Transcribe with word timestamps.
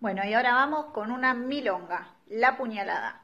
Bueno, 0.00 0.22
y 0.24 0.32
ahora 0.32 0.54
vamos 0.54 0.86
con 0.94 1.10
una 1.10 1.34
milonga, 1.34 2.14
la 2.26 2.56
puñalada. 2.56 3.20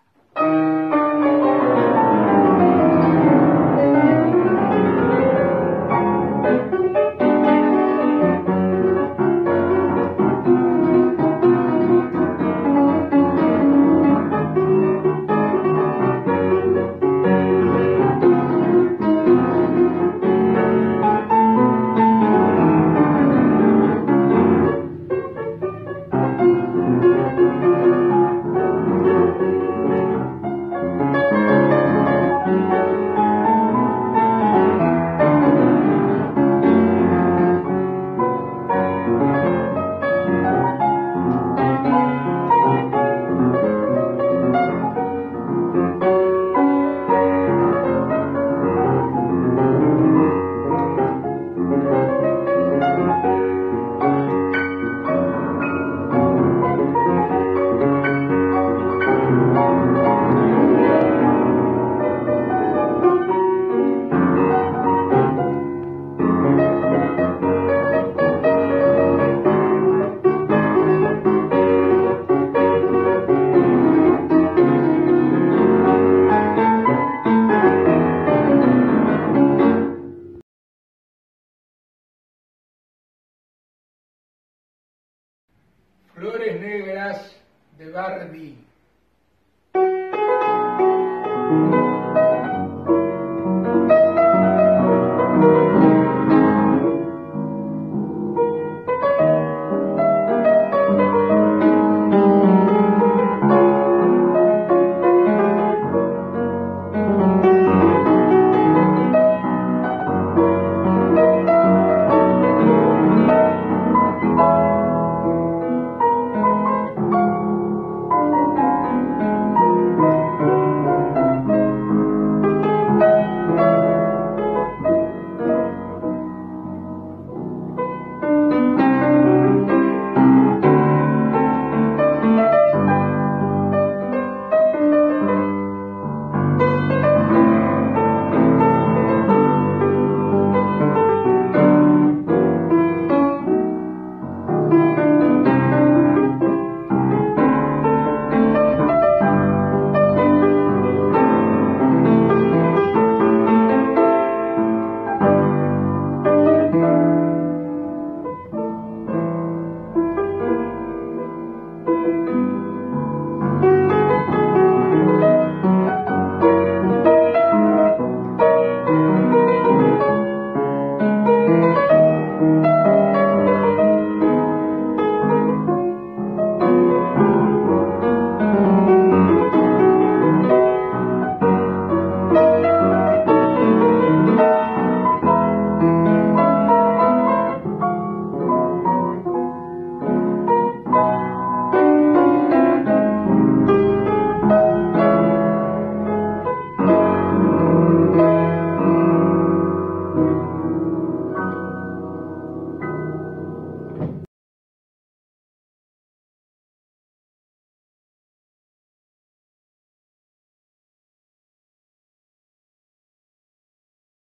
Negras 86.59 87.37
de 87.79 87.91
Bardi. 87.91 88.67